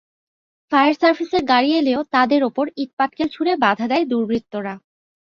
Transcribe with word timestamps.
Fire 0.71 0.95
সার্ভিসের 1.01 1.43
গাড়ি 1.51 1.71
এলেও 1.79 1.99
তাদের 2.15 2.41
ওপর 2.49 2.65
ইটপাটকেল 2.83 3.27
ছুড়ে 3.35 3.53
বাধা 3.63 3.85
দেয় 3.91 4.05
দুর্বৃত্তরা। 4.11 4.73